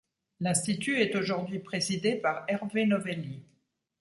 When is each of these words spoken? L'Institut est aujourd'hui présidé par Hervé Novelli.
L'Institut 0.39 0.99
est 0.99 1.15
aujourd'hui 1.15 1.59
présidé 1.59 2.15
par 2.15 2.43
Hervé 2.47 2.87
Novelli. 2.87 3.43